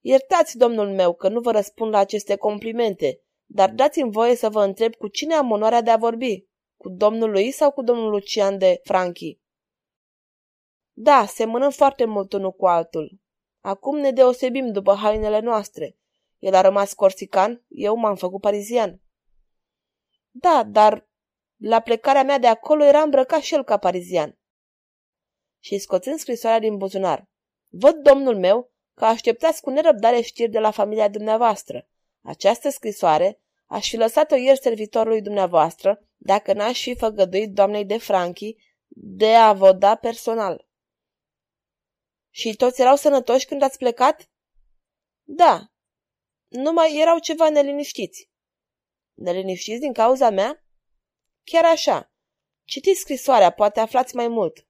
Iertați, 0.00 0.56
domnul 0.56 0.90
meu, 0.90 1.14
că 1.14 1.28
nu 1.28 1.40
vă 1.40 1.50
răspund 1.50 1.92
la 1.92 1.98
aceste 1.98 2.36
complimente, 2.36 3.20
dar 3.44 3.70
dați-mi 3.70 4.12
voie 4.12 4.34
să 4.34 4.48
vă 4.48 4.64
întreb 4.64 4.94
cu 4.94 5.08
cine 5.08 5.34
am 5.34 5.50
onoarea 5.50 5.82
de 5.82 5.90
a 5.90 5.96
vorbi. 5.96 6.46
Cu 6.86 6.92
domnul 6.92 7.30
lui 7.30 7.50
sau 7.50 7.70
cu 7.70 7.82
domnul 7.82 8.10
Lucian 8.10 8.58
de 8.58 8.80
Franchi? 8.84 9.38
Da, 10.92 11.26
semănăm 11.26 11.70
foarte 11.70 12.04
mult 12.04 12.32
unul 12.32 12.52
cu 12.52 12.66
altul. 12.66 13.20
Acum 13.60 13.98
ne 13.98 14.10
deosebim 14.10 14.72
după 14.72 14.94
hainele 14.94 15.40
noastre. 15.40 15.96
El 16.38 16.54
a 16.54 16.60
rămas 16.60 16.92
corsican, 16.92 17.64
eu 17.68 17.96
m-am 17.96 18.16
făcut 18.16 18.40
parizian. 18.40 19.00
Da, 20.30 20.64
dar 20.66 21.08
la 21.56 21.80
plecarea 21.80 22.22
mea 22.22 22.38
de 22.38 22.46
acolo 22.46 22.84
era 22.84 23.00
îmbrăcat 23.00 23.40
și 23.40 23.54
el 23.54 23.64
ca 23.64 23.76
parizian. 23.76 24.38
Și 25.58 25.78
scoțând 25.78 26.18
scrisoarea 26.18 26.58
din 26.58 26.76
buzunar. 26.76 27.28
Văd, 27.68 27.94
domnul 27.94 28.38
meu, 28.38 28.72
că 28.94 29.04
așteptați 29.04 29.62
cu 29.62 29.70
nerăbdare 29.70 30.20
știri 30.20 30.50
de 30.50 30.58
la 30.58 30.70
familia 30.70 31.08
dumneavoastră. 31.08 31.88
Această 32.22 32.68
scrisoare 32.68 33.40
aș 33.66 33.88
fi 33.88 33.96
lăsat-o 33.96 34.34
ieri 34.34 34.58
servitorului 34.58 35.22
dumneavoastră 35.22 36.05
dacă 36.16 36.52
n-aș 36.52 36.82
fi 36.82 36.96
făgăduit 36.96 37.52
doamnei 37.52 37.84
de 37.84 37.98
Franchi 37.98 38.56
de 38.88 39.34
a 39.34 39.52
vă 39.52 39.72
da 39.72 39.94
personal. 39.94 40.68
Și 42.30 42.56
toți 42.56 42.80
erau 42.80 42.96
sănătoși 42.96 43.46
când 43.46 43.62
ați 43.62 43.78
plecat? 43.78 44.30
Da. 45.22 45.72
Numai 46.48 46.98
erau 46.98 47.18
ceva 47.18 47.50
neliniștiți. 47.50 48.30
Neliniștiți 49.14 49.80
din 49.80 49.92
cauza 49.92 50.30
mea? 50.30 50.64
Chiar 51.44 51.64
așa. 51.64 52.12
Citiți 52.64 53.00
scrisoarea, 53.00 53.50
poate 53.50 53.80
aflați 53.80 54.14
mai 54.14 54.28
mult. 54.28 54.68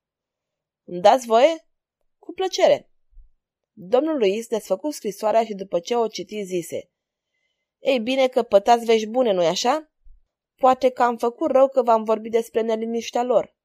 Îmi 0.85 1.01
dați 1.01 1.27
voie? 1.27 1.69
Cu 2.19 2.33
plăcere. 2.33 2.91
Domnul 3.73 4.19
Luis 4.19 4.47
desfăcu 4.47 4.91
scrisoarea 4.91 5.45
și 5.45 5.55
după 5.55 5.81
ce 5.81 5.97
o 5.97 6.09
citi 6.09 6.43
zise. 6.43 6.91
Ei 7.79 8.01
bine 8.01 8.29
că 8.29 8.43
pătați 8.43 8.85
vești 8.85 9.07
bune, 9.07 9.33
nu-i 9.33 9.47
așa? 9.47 9.91
Poate 10.57 10.91
că 10.91 11.03
am 11.03 11.17
făcut 11.17 11.51
rău 11.51 11.69
că 11.69 11.83
v-am 11.83 12.05
vorbit 12.05 12.33
despre 12.33 12.61
neliniștea 12.61 13.23
lor. 13.23 13.57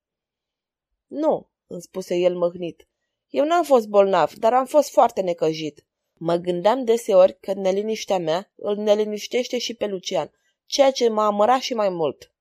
Nu, 1.08 1.50
îmi 1.68 1.82
spuse 1.82 2.16
el 2.16 2.38
măhnit. 2.38 2.88
Eu 3.28 3.46
n-am 3.46 3.64
fost 3.64 3.88
bolnav, 3.88 4.34
dar 4.34 4.54
am 4.54 4.66
fost 4.66 4.92
foarte 4.92 5.22
necăjit. 5.22 5.86
Mă 6.14 6.36
gândeam 6.36 6.84
deseori 6.84 7.40
că 7.40 7.54
neliniștea 7.54 8.18
mea 8.18 8.52
îl 8.56 8.76
neliniștește 8.76 9.58
și 9.58 9.74
pe 9.74 9.86
Lucian, 9.86 10.32
ceea 10.66 10.92
ce 10.92 11.10
m-a 11.10 11.26
amărat 11.26 11.60
și 11.60 11.74
mai 11.74 11.90
mult. 11.90 12.34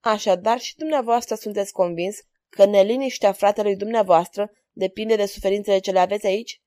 Așadar, 0.00 0.60
și 0.60 0.76
dumneavoastră 0.76 1.34
sunteți 1.34 1.72
convins 1.72 2.18
că 2.48 2.64
neliniștea 2.64 3.32
fratelui 3.32 3.76
dumneavoastră 3.76 4.50
depinde 4.72 5.16
de 5.16 5.26
suferințele 5.26 5.78
ce 5.78 5.90
le 5.90 5.98
aveți 5.98 6.26
aici? 6.26 6.62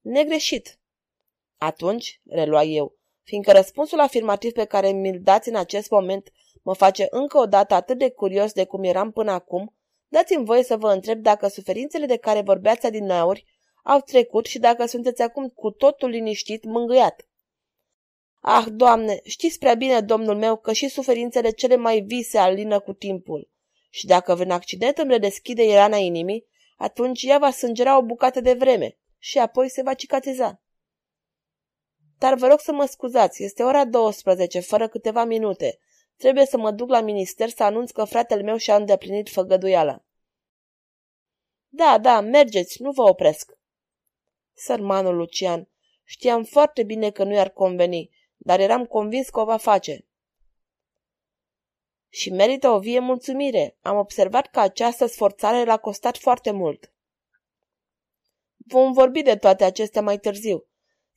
Negreșit. 0.00 0.80
Atunci, 1.56 2.20
relua 2.24 2.62
eu, 2.62 2.97
fiindcă 3.28 3.52
răspunsul 3.52 4.00
afirmativ 4.00 4.52
pe 4.52 4.64
care 4.64 4.88
mi-l 4.88 5.20
dați 5.22 5.48
în 5.48 5.56
acest 5.56 5.90
moment 5.90 6.32
mă 6.62 6.74
face 6.74 7.06
încă 7.10 7.38
o 7.38 7.46
dată 7.46 7.74
atât 7.74 7.98
de 7.98 8.10
curios 8.10 8.52
de 8.52 8.64
cum 8.64 8.84
eram 8.84 9.10
până 9.10 9.30
acum, 9.30 9.74
dați-mi 10.08 10.44
voie 10.44 10.62
să 10.62 10.76
vă 10.76 10.92
întreb 10.92 11.18
dacă 11.22 11.48
suferințele 11.48 12.06
de 12.06 12.16
care 12.16 12.40
vorbeați 12.40 12.86
adineauri 12.86 13.44
au 13.84 14.00
trecut 14.00 14.46
și 14.46 14.58
dacă 14.58 14.86
sunteți 14.86 15.22
acum 15.22 15.48
cu 15.48 15.70
totul 15.70 16.08
liniștit, 16.08 16.64
mângâiat. 16.64 17.28
Ah, 18.40 18.64
Doamne, 18.70 19.20
știți 19.24 19.58
prea 19.58 19.74
bine, 19.74 20.00
domnul 20.00 20.36
meu, 20.36 20.56
că 20.56 20.72
și 20.72 20.88
suferințele 20.88 21.50
cele 21.50 21.76
mai 21.76 22.00
vii 22.00 22.22
se 22.22 22.38
alină 22.38 22.80
cu 22.80 22.92
timpul. 22.92 23.50
Și 23.90 24.06
dacă 24.06 24.34
vreun 24.34 24.50
accident 24.50 24.98
îmi 24.98 25.10
redeschide 25.10 25.64
irana 25.64 25.96
inimii, 25.96 26.46
atunci 26.76 27.22
ea 27.22 27.38
va 27.38 27.50
sângera 27.50 27.98
o 27.98 28.02
bucată 28.02 28.40
de 28.40 28.52
vreme 28.52 28.98
și 29.18 29.38
apoi 29.38 29.70
se 29.70 29.82
va 29.82 29.94
cicatriza. 29.94 30.62
Dar 32.18 32.34
vă 32.34 32.46
rog 32.46 32.60
să 32.60 32.72
mă 32.72 32.84
scuzați, 32.84 33.42
este 33.42 33.62
ora 33.62 33.84
12, 33.84 34.60
fără 34.60 34.88
câteva 34.88 35.24
minute. 35.24 35.78
Trebuie 36.16 36.46
să 36.46 36.56
mă 36.56 36.70
duc 36.70 36.88
la 36.88 37.00
minister 37.00 37.48
să 37.48 37.62
anunț 37.62 37.90
că 37.90 38.04
fratele 38.04 38.42
meu 38.42 38.56
și-a 38.56 38.76
îndeplinit 38.76 39.28
făgăduiala. 39.28 40.02
Da, 41.68 41.98
da, 41.98 42.20
mergeți, 42.20 42.82
nu 42.82 42.90
vă 42.90 43.02
opresc. 43.02 43.58
Sărmanul 44.54 45.16
Lucian, 45.16 45.68
știam 46.04 46.44
foarte 46.44 46.82
bine 46.82 47.10
că 47.10 47.24
nu 47.24 47.34
i-ar 47.34 47.48
conveni, 47.48 48.10
dar 48.36 48.60
eram 48.60 48.86
convins 48.86 49.28
că 49.28 49.40
o 49.40 49.44
va 49.44 49.56
face. 49.56 50.06
Și 52.08 52.30
merită 52.30 52.68
o 52.68 52.78
vie 52.78 52.98
mulțumire. 52.98 53.76
Am 53.80 53.96
observat 53.96 54.46
că 54.46 54.60
această 54.60 55.06
sforțare 55.06 55.64
l-a 55.64 55.76
costat 55.76 56.16
foarte 56.16 56.50
mult. 56.50 56.92
Vom 58.56 58.92
vorbi 58.92 59.22
de 59.22 59.36
toate 59.36 59.64
acestea 59.64 60.02
mai 60.02 60.18
târziu. 60.18 60.66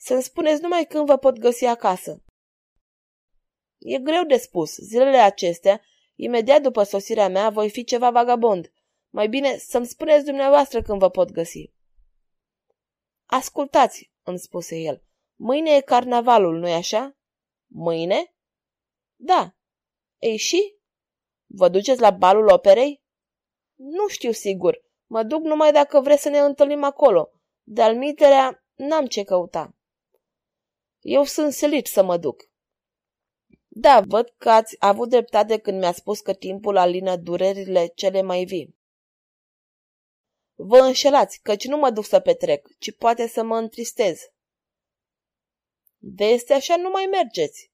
Să-mi 0.04 0.22
spuneți 0.22 0.62
numai 0.62 0.86
când 0.86 1.06
vă 1.06 1.18
pot 1.18 1.38
găsi 1.38 1.66
acasă. 1.66 2.24
E 3.78 4.00
greu 4.00 4.24
de 4.24 4.38
spus. 4.38 4.76
Zilele 4.76 5.18
acestea, 5.18 5.82
imediat 6.16 6.62
după 6.62 6.84
sosirea 6.84 7.30
mea, 7.30 7.50
voi 7.50 7.70
fi 7.70 7.84
ceva 7.84 8.12
vagabond. 8.12 8.72
Mai 9.10 9.28
bine 9.28 9.58
să-mi 9.58 9.86
spuneți 9.86 10.26
dumneavoastră 10.26 10.82
când 10.82 11.00
vă 11.00 11.10
pot 11.10 11.32
găsi. 11.32 11.72
Ascultați, 13.26 14.12
îmi 14.24 14.40
spuse 14.40 14.76
el. 14.76 15.04
Mâine 15.36 15.76
e 15.76 15.82
carnavalul, 15.82 16.60
nu-i 16.60 16.74
așa? 16.74 17.18
Mâine? 17.68 18.34
Da. 19.16 19.56
Ei 20.18 20.38
și? 20.38 20.76
Vă 21.46 21.70
duceți 21.70 22.02
la 22.02 22.10
balul 22.10 22.48
operei? 22.48 23.04
Nu 23.76 24.08
știu 24.08 24.32
sigur. 24.32 24.82
Mă 25.06 25.24
duc 25.24 25.42
numai 25.42 25.72
dacă 25.72 26.00
vreți 26.00 26.22
să 26.22 26.30
ne 26.30 26.40
întâlnim 26.40 26.84
acolo. 26.84 27.32
De-al 27.64 27.98
n-am 28.76 29.06
ce 29.06 29.24
căuta. 29.24 29.76
Eu 31.02 31.24
sunt 31.24 31.54
silit 31.54 31.88
să 31.88 32.04
mă 32.04 32.18
duc. 32.18 32.50
Da, 33.68 34.02
văd 34.08 34.34
că 34.38 34.50
ați 34.50 34.76
avut 34.80 35.10
dreptate 35.10 35.58
când 35.58 35.80
mi-a 35.80 35.92
spus 35.92 36.20
că 36.20 36.34
timpul 36.34 36.78
alină 36.78 37.16
durerile 37.16 37.88
cele 37.88 38.22
mai 38.22 38.44
vii. 38.44 38.80
Vă 40.56 40.78
înșelați, 40.78 41.40
căci 41.42 41.68
nu 41.68 41.78
mă 41.78 41.90
duc 41.90 42.06
să 42.06 42.20
petrec, 42.20 42.68
ci 42.80 42.96
poate 42.96 43.28
să 43.28 43.44
mă 43.44 43.58
întristez. 43.58 44.22
De 45.98 46.26
este 46.26 46.54
așa, 46.54 46.76
nu 46.76 46.90
mai 46.90 47.06
mergeți. 47.06 47.72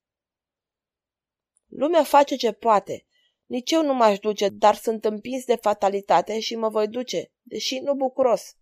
Lumea 1.66 2.04
face 2.04 2.36
ce 2.36 2.52
poate. 2.52 3.06
Nici 3.46 3.72
eu 3.72 3.84
nu 3.84 3.94
m-aș 3.94 4.20
duce, 4.20 4.50
dar 4.50 4.76
sunt 4.76 5.06
împins 5.06 5.46
de 5.46 5.56
fatalitate 5.56 6.40
și 6.40 6.56
mă 6.56 6.70
voi 6.70 6.88
duce, 6.88 7.32
deși 7.42 7.80
nu 7.80 7.94
bucuros. 7.94 8.56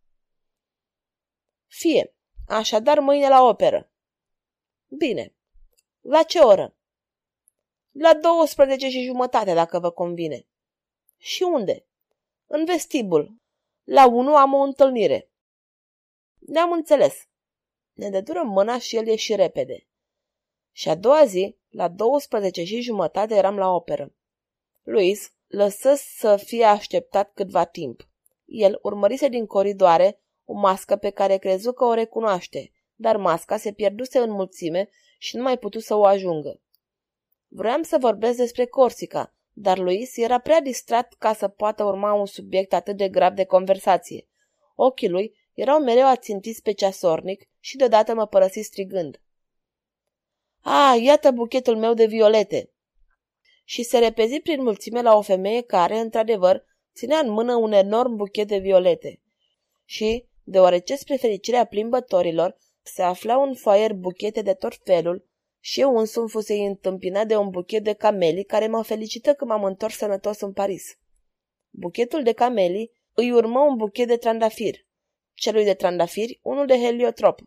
Fie, 1.68 2.16
așadar 2.48 3.00
mâine 3.00 3.28
la 3.28 3.44
operă. 3.44 3.90
Bine. 4.98 5.34
La 6.02 6.24
ce 6.24 6.40
oră? 6.40 6.76
La 7.92 8.14
12 8.14 8.90
și 8.90 9.04
jumătate, 9.04 9.54
dacă 9.54 9.80
vă 9.80 9.92
convine. 9.92 10.48
Și 11.18 11.44
unde? 11.44 11.86
În 12.48 12.66
vestibul. 12.66 13.36
La 13.84 14.08
unu 14.08 14.36
am 14.36 14.54
o 14.54 14.62
întâlnire. 14.62 15.30
Ne-am 16.40 16.72
înțeles. 16.72 17.28
Ne 17.94 18.10
dedură 18.10 18.44
mâna 18.44 18.80
și 18.80 18.96
el 18.96 19.08
ieși 19.08 19.36
repede. 19.36 19.88
Și 20.72 20.90
a 20.90 20.96
doua 20.96 21.26
zi, 21.26 21.58
la 21.70 21.88
12 21.88 22.64
și 22.64 22.82
jumătate, 22.82 23.36
eram 23.36 23.58
la 23.58 23.74
operă. 23.74 24.14
Luis 24.84 25.34
lăsă 25.48 25.94
să 25.96 26.38
fie 26.38 26.64
așteptat 26.64 27.34
câtva 27.34 27.66
timp. 27.66 28.08
El 28.46 28.80
urmărise 28.82 29.28
din 29.28 29.46
coridoare 29.46 30.20
o 30.46 30.54
mască 30.54 30.96
pe 30.96 31.10
care 31.10 31.38
crezu 31.38 31.74
că 31.74 31.84
o 31.84 31.94
recunoaște, 31.94 32.72
dar 32.96 33.18
masca 33.18 33.58
se 33.58 33.72
pierduse 33.72 34.20
în 34.20 34.32
mulțime 34.32 34.90
și 35.18 35.36
nu 35.36 35.42
mai 35.42 35.58
putu 35.58 35.80
să 35.80 35.96
o 35.96 36.06
ajungă. 36.06 36.62
Vroiam 37.48 37.82
să 37.82 37.98
vorbesc 38.00 38.38
despre 38.38 38.66
Corsica, 38.66 39.36
dar 39.54 39.78
Luis 39.78 40.18
era 40.18 40.40
prea 40.40 40.62
distrat 40.62 41.14
ca 41.14 41.34
să 41.34 41.48
poată 41.48 41.84
urma 41.84 42.14
un 42.14 42.26
subiect 42.26 42.74
atât 42.74 42.98
de 42.98 43.10
grav 43.10 43.34
de 43.34 43.46
conversație. 43.46 44.28
Ochii 44.76 45.10
lui 45.10 45.36
erau 45.54 45.80
mereu 45.80 46.08
ațintiți 46.08 46.62
pe 46.62 46.72
ceasornic 46.72 47.50
și 47.60 47.78
deodată 47.78 48.14
mă 48.14 48.28
părăsi 48.28 48.62
strigând. 48.62 49.22
A, 50.62 50.96
iată 51.02 51.32
buchetul 51.32 51.78
meu 51.78 51.94
de 51.94 52.06
violete! 52.06 52.70
Și 53.64 53.84
se 53.84 53.98
repezi 53.98 54.40
prin 54.40 54.62
mulțime 54.62 55.02
la 55.02 55.16
o 55.16 55.22
femeie 55.22 55.62
care, 55.62 55.98
într-adevăr, 55.98 56.64
ținea 56.96 57.20
în 57.20 57.30
mână 57.30 57.56
un 57.56 57.72
enorm 57.72 58.16
buchet 58.16 58.48
de 58.48 58.58
violete. 58.58 59.22
Și, 59.86 60.26
deoarece 60.44 60.96
spre 60.96 61.16
fericirea 61.16 61.66
plimbătorilor 61.66 62.58
se 62.86 63.02
afla 63.02 63.38
un 63.38 63.56
foaier 63.56 63.94
buchete 63.94 64.42
de 64.42 64.54
tot 64.54 64.74
felul, 64.84 65.28
și 65.60 65.80
eu 65.80 65.98
însumi 65.98 66.30
fusei 66.30 66.66
întâmpinat 66.66 67.28
de 67.28 67.36
un 67.36 67.50
buchet 67.50 67.84
de 67.84 67.94
cameli 67.94 68.44
care 68.44 68.68
mă 68.68 68.84
felicită 68.84 69.34
că 69.34 69.46
m-am 69.46 69.64
întors 69.64 69.96
sănătos 69.96 70.40
în 70.40 70.54
Paris. 70.54 70.98
Buchetul 71.70 72.24
de 72.24 72.32
cameli 72.32 72.92
îi 73.14 73.32
urmă 73.32 73.60
un 73.60 73.76
buchet 73.76 74.08
de 74.08 74.18
trandafiri, 74.18 74.88
celui 75.34 75.64
de 75.64 75.74
trandafiri 75.74 76.40
unul 76.42 76.66
de 76.66 76.80
heliotrop. 76.80 77.40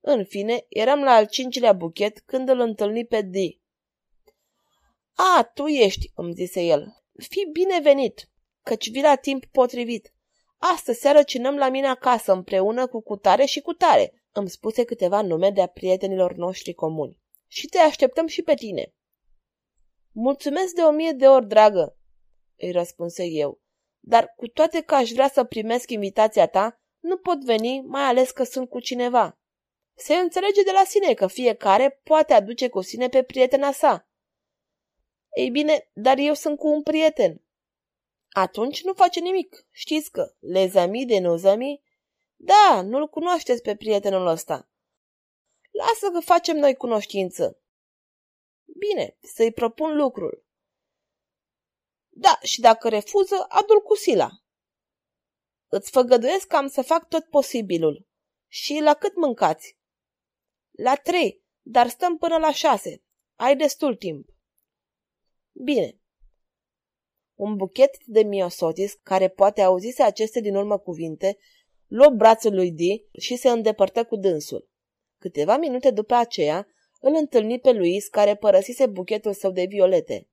În 0.00 0.24
fine, 0.24 0.64
eram 0.68 1.02
la 1.02 1.10
al 1.10 1.26
cincilea 1.26 1.72
buchet 1.72 2.18
când 2.20 2.48
îl 2.48 2.60
întâlni 2.60 3.06
pe 3.06 3.22
D. 3.22 3.34
A, 5.14 5.50
tu 5.54 5.66
ești, 5.66 6.12
îmi 6.14 6.32
zise 6.32 6.62
el. 6.62 7.02
Fii 7.28 7.48
binevenit, 7.52 8.28
căci 8.62 8.90
vii 8.90 9.02
la 9.02 9.14
timp 9.14 9.44
potrivit. 9.44 10.14
Astă 10.58 10.92
seară 10.92 11.22
cinăm 11.22 11.56
la 11.56 11.68
mine 11.68 11.86
acasă 11.86 12.32
împreună 12.32 12.86
cu 12.86 13.02
cutare 13.02 13.44
și 13.44 13.60
cutare, 13.60 14.23
îmi 14.36 14.50
spuse 14.50 14.84
câteva 14.84 15.22
nume 15.22 15.50
de-a 15.50 15.66
prietenilor 15.66 16.34
noștri 16.34 16.74
comuni. 16.74 17.18
Și 17.46 17.66
te 17.66 17.78
așteptăm 17.78 18.26
și 18.26 18.42
pe 18.42 18.54
tine. 18.54 18.94
Mulțumesc 20.12 20.74
de 20.74 20.80
o 20.80 20.90
mie 20.90 21.12
de 21.12 21.28
ori, 21.28 21.48
dragă, 21.48 21.96
îi 22.56 22.70
răspunse 22.70 23.24
eu, 23.24 23.60
dar 24.00 24.32
cu 24.36 24.48
toate 24.48 24.80
că 24.80 24.94
aș 24.94 25.10
vrea 25.10 25.28
să 25.28 25.44
primesc 25.44 25.90
invitația 25.90 26.46
ta, 26.46 26.80
nu 27.00 27.16
pot 27.16 27.44
veni, 27.44 27.80
mai 27.80 28.02
ales 28.02 28.30
că 28.30 28.44
sunt 28.44 28.68
cu 28.68 28.80
cineva. 28.80 29.38
Se 29.94 30.14
înțelege 30.14 30.62
de 30.62 30.70
la 30.70 30.82
sine 30.86 31.14
că 31.14 31.26
fiecare 31.26 32.00
poate 32.04 32.32
aduce 32.32 32.68
cu 32.68 32.80
sine 32.80 33.08
pe 33.08 33.22
prietena 33.22 33.72
sa. 33.72 34.08
Ei 35.36 35.50
bine, 35.50 35.90
dar 35.92 36.18
eu 36.18 36.34
sunt 36.34 36.58
cu 36.58 36.68
un 36.68 36.82
prieten. 36.82 37.42
Atunci 38.28 38.84
nu 38.84 38.92
face 38.92 39.20
nimic. 39.20 39.66
Știți 39.70 40.10
că 40.10 40.34
les 40.38 40.74
amis 40.74 41.06
de 41.06 41.18
nos 41.18 41.44
amis? 41.44 41.78
Da, 42.36 42.82
nu-l 42.82 43.08
cunoașteți 43.08 43.62
pe 43.62 43.76
prietenul 43.76 44.26
ăsta. 44.26 44.68
Lasă 45.70 46.10
că 46.12 46.20
facem 46.20 46.56
noi 46.56 46.74
cunoștință. 46.76 47.58
Bine, 48.78 49.16
să-i 49.20 49.52
propun 49.52 49.96
lucrul. 49.96 50.44
Da, 52.08 52.38
și 52.42 52.60
dacă 52.60 52.88
refuză, 52.88 53.46
adul 53.48 53.80
cu 53.80 53.94
sila. 53.94 54.30
Îți 55.68 55.90
făgăduiesc 55.90 56.46
că 56.46 56.56
am 56.56 56.66
să 56.66 56.82
fac 56.82 57.08
tot 57.08 57.24
posibilul. 57.24 58.06
Și 58.46 58.80
la 58.82 58.94
cât 58.94 59.16
mâncați? 59.16 59.78
La 60.70 60.94
trei, 60.94 61.42
dar 61.62 61.88
stăm 61.88 62.18
până 62.18 62.36
la 62.36 62.52
șase. 62.52 63.02
Ai 63.34 63.56
destul 63.56 63.96
timp. 63.96 64.28
Bine. 65.52 65.98
un 67.34 67.56
buchet 67.56 68.04
de 68.04 68.22
miosotis, 68.22 68.92
care 69.02 69.28
poate 69.28 69.62
auzise 69.62 70.02
aceste 70.02 70.40
din 70.40 70.56
urmă 70.56 70.78
cuvinte, 70.78 71.38
luă 71.86 72.08
brațul 72.08 72.54
lui 72.54 72.70
Di 72.70 73.04
și 73.18 73.36
se 73.36 73.48
îndepărtă 73.48 74.04
cu 74.04 74.16
dânsul. 74.16 74.68
Câteva 75.18 75.56
minute 75.56 75.90
după 75.90 76.14
aceea, 76.14 76.68
îl 77.00 77.14
întâlni 77.14 77.60
pe 77.60 77.72
Luis, 77.72 78.08
care 78.08 78.34
părăsise 78.34 78.86
buchetul 78.86 79.32
său 79.32 79.50
de 79.50 79.64
violete. 79.68 80.28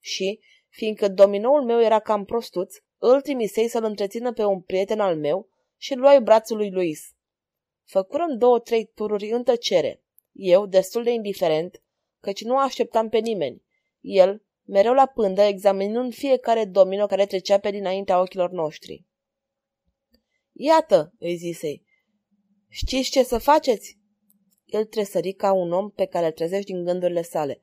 Și, 0.00 0.40
fiindcă 0.68 1.08
dominoul 1.08 1.64
meu 1.64 1.80
era 1.80 1.98
cam 1.98 2.24
prostuț, 2.24 2.74
îl 2.98 3.20
trimisei 3.20 3.68
să-l 3.68 3.84
întrețină 3.84 4.32
pe 4.32 4.44
un 4.44 4.60
prieten 4.60 5.00
al 5.00 5.16
meu 5.16 5.48
și 5.76 5.94
luai 5.94 6.22
brațul 6.22 6.56
lui 6.56 6.70
Luis. 6.70 7.14
Făcurăm 7.84 8.38
două-trei 8.38 8.90
tururi 8.94 9.30
în 9.30 9.42
tăcere. 9.42 10.02
Eu, 10.32 10.66
destul 10.66 11.02
de 11.02 11.10
indiferent, 11.10 11.82
căci 12.20 12.44
nu 12.44 12.58
așteptam 12.58 13.08
pe 13.08 13.18
nimeni. 13.18 13.62
El, 14.00 14.42
mereu 14.62 14.92
la 14.92 15.06
pândă, 15.06 15.42
examinând 15.42 16.14
fiecare 16.14 16.64
domino 16.64 17.06
care 17.06 17.26
trecea 17.26 17.58
pe 17.58 17.70
dinaintea 17.70 18.20
ochilor 18.20 18.50
noștri. 18.50 19.04
Iată, 20.56 21.12
îi 21.18 21.36
zisei, 21.36 21.84
știți 22.68 23.10
ce 23.10 23.22
să 23.22 23.38
faceți? 23.38 23.98
El 24.64 24.84
tresări 24.84 25.32
ca 25.32 25.52
un 25.52 25.72
om 25.72 25.90
pe 25.90 26.06
care 26.06 26.26
îl 26.26 26.32
trezești 26.32 26.72
din 26.72 26.84
gândurile 26.84 27.22
sale. 27.22 27.62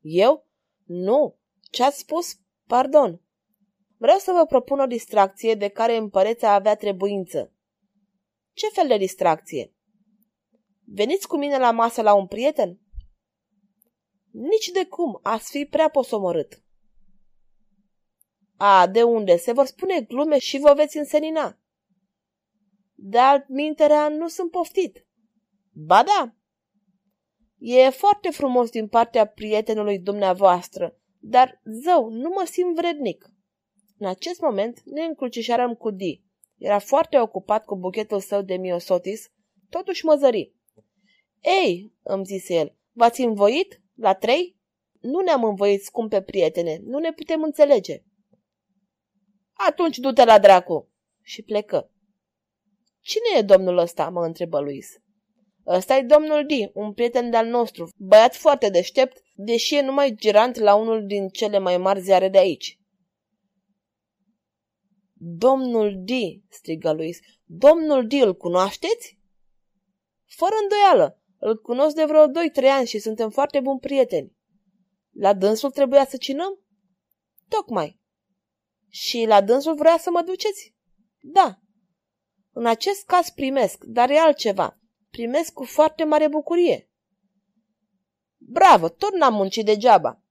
Eu? 0.00 0.46
Nu. 0.84 1.38
Ce-ați 1.70 1.98
spus? 1.98 2.36
Pardon. 2.66 3.22
Vreau 3.96 4.18
să 4.18 4.32
vă 4.32 4.46
propun 4.46 4.78
o 4.78 4.86
distracție 4.86 5.54
de 5.54 5.68
care 5.68 5.96
împăreța 5.96 6.52
avea 6.52 6.74
trebuință. 6.74 7.52
Ce 8.52 8.66
fel 8.66 8.86
de 8.86 8.96
distracție? 8.96 9.74
Veniți 10.84 11.28
cu 11.28 11.36
mine 11.36 11.58
la 11.58 11.70
masă 11.70 12.02
la 12.02 12.14
un 12.14 12.26
prieten? 12.26 12.80
Nici 14.30 14.68
de 14.68 14.86
cum, 14.86 15.18
ați 15.22 15.50
fi 15.50 15.64
prea 15.64 15.88
posomorât. 15.88 16.62
A, 18.56 18.86
de 18.86 19.02
unde? 19.02 19.36
Se 19.36 19.52
vor 19.52 19.66
spune 19.66 20.00
glume 20.00 20.38
și 20.38 20.58
vă 20.58 20.72
veți 20.76 20.96
însenina. 20.96 21.59
De 23.02 23.18
altminterea 23.18 24.08
nu 24.08 24.28
sunt 24.28 24.50
poftit. 24.50 25.06
Ba 25.72 26.02
da. 26.02 26.34
E 27.58 27.90
foarte 27.90 28.30
frumos 28.30 28.70
din 28.70 28.88
partea 28.88 29.26
prietenului 29.26 29.98
dumneavoastră, 29.98 30.96
dar, 31.18 31.60
zău, 31.64 32.08
nu 32.08 32.28
mă 32.28 32.44
simt 32.44 32.76
vrednic. 32.76 33.30
În 33.98 34.06
acest 34.06 34.40
moment 34.40 34.82
ne 34.84 35.02
încrucișarăm 35.02 35.74
cu 35.74 35.90
Di. 35.90 36.22
Era 36.58 36.78
foarte 36.78 37.18
ocupat 37.18 37.64
cu 37.64 37.76
buchetul 37.76 38.20
său 38.20 38.42
de 38.42 38.56
miosotis, 38.56 39.32
totuși 39.68 40.04
mă 40.04 40.14
zări. 40.14 40.54
Ei, 41.40 41.92
îmi 42.02 42.24
zise 42.24 42.54
el, 42.54 42.76
v-ați 42.92 43.20
învoit? 43.20 43.82
La 43.94 44.14
trei? 44.14 44.58
Nu 45.00 45.20
ne-am 45.20 45.44
învoit, 45.44 45.82
scumpe 45.82 46.22
prietene, 46.22 46.80
nu 46.84 46.98
ne 46.98 47.12
putem 47.12 47.42
înțelege. 47.42 48.02
Atunci 49.52 49.98
du-te 49.98 50.24
la 50.24 50.38
dracu! 50.38 50.90
Și 51.22 51.42
plecă. 51.42 51.90
Cine 53.00 53.38
e 53.38 53.42
domnul 53.42 53.78
ăsta? 53.78 54.08
mă 54.08 54.24
întrebă 54.24 54.60
Luis. 54.60 54.88
Ăsta 55.66 55.96
e 55.96 56.02
domnul 56.02 56.46
D, 56.46 56.50
un 56.74 56.92
prieten 56.92 57.30
de-al 57.30 57.46
nostru, 57.46 57.88
băiat 57.96 58.34
foarte 58.34 58.68
deștept, 58.68 59.22
deși 59.34 59.74
e 59.74 59.80
numai 59.80 60.14
girant 60.14 60.56
la 60.56 60.74
unul 60.74 61.06
din 61.06 61.28
cele 61.28 61.58
mai 61.58 61.76
mari 61.76 62.00
ziare 62.00 62.28
de 62.28 62.38
aici. 62.38 62.78
Domnul 65.22 66.02
D, 66.04 66.10
strigă 66.48 66.92
Luis. 66.92 67.18
Domnul 67.44 68.06
D, 68.06 68.12
îl 68.12 68.36
cunoașteți? 68.36 69.18
Fără 70.26 70.54
îndoială. 70.62 71.22
Îl 71.38 71.60
cunosc 71.60 71.94
de 71.94 72.04
vreo 72.04 72.26
2-3 72.26 72.30
ani 72.70 72.86
și 72.86 72.98
suntem 72.98 73.30
foarte 73.30 73.60
buni 73.60 73.80
prieteni. 73.80 74.32
La 75.10 75.32
dânsul 75.34 75.70
trebuia 75.70 76.06
să 76.06 76.16
cinăm? 76.16 76.60
Tocmai. 77.48 78.00
Și 78.88 79.24
la 79.24 79.40
dânsul 79.40 79.74
vrea 79.74 79.96
să 79.98 80.10
mă 80.10 80.22
duceți? 80.22 80.74
Da. 81.20 81.58
În 82.52 82.66
acest 82.66 83.04
caz 83.06 83.28
primesc, 83.28 83.84
dar 83.84 84.10
e 84.10 84.18
altceva. 84.18 84.78
Primesc 85.10 85.52
cu 85.52 85.64
foarte 85.64 86.04
mare 86.04 86.28
bucurie. 86.28 86.90
Bravo, 88.36 88.88
tot 88.88 89.14
n-am 89.14 89.34
muncit 89.34 89.64
degeaba. 89.64 90.22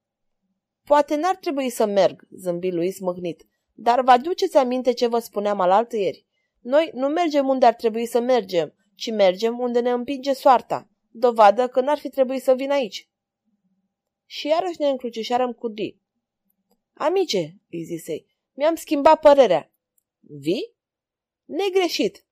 Poate 0.84 1.16
n-ar 1.16 1.36
trebui 1.36 1.70
să 1.70 1.86
merg, 1.86 2.28
zâmbi 2.32 2.72
lui 2.72 2.92
smâhnit. 2.92 3.46
Dar 3.74 4.02
vă 4.02 4.12
aduceți 4.12 4.58
aminte 4.58 4.94
ce 4.94 5.08
vă 5.08 5.20
spuneam 5.20 5.60
alaltă 5.60 5.98
ieri? 5.98 6.26
Noi 6.62 6.92
nu 6.94 7.08
mergem 7.08 7.48
unde 7.48 7.66
ar 7.66 7.74
trebui 7.74 8.06
să 8.06 8.20
mergem, 8.20 8.74
ci 8.96 9.12
mergem 9.12 9.60
unde 9.60 9.80
ne 9.80 9.90
împinge 9.90 10.34
soarta. 10.34 10.90
Dovadă 11.12 11.68
că 11.68 11.82
n-ar 11.82 11.98
fi 11.98 12.10
trebuit 12.10 12.44
să 12.44 12.54
vin 12.54 12.72
aici. 12.72 13.10
Și 14.26 14.48
iarăși 14.48 14.82
ne 14.82 14.88
încrucișarăm 14.88 15.54
cu 15.54 15.68
Di. 15.68 15.98
Amice, 16.94 17.56
îi 17.70 17.84
zisei, 17.84 18.28
mi-am 18.54 18.76
schimbat 18.76 19.20
părerea. 19.20 19.72
Vii? 20.20 20.78
Negreșit. 21.50 22.26